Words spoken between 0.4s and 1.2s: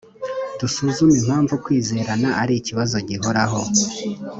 dusuzume